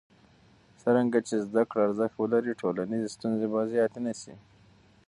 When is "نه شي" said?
4.05-4.33